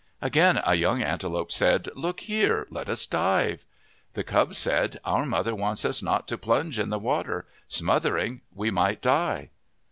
[0.19, 2.65] Again a young antelope said," Look here!
[2.71, 3.67] Let us dive."
[4.15, 8.71] The cub said," Our mother wants us not to plunge in the water; smothering, we
[8.71, 9.51] might die."